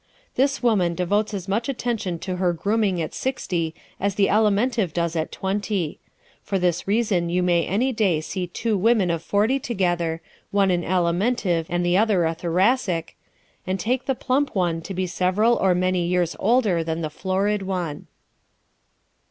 [0.33, 5.15] This woman devotes as much attention to her grooming at sixty as the Alimentive does
[5.15, 5.99] at twenty.
[6.41, 10.19] For this reason you may any day see two women of forty together,
[10.49, 13.15] one an Alimentive and the other a Thoracic
[13.67, 17.61] and take the plump one to be several or many years older than the florid
[17.61, 18.07] one.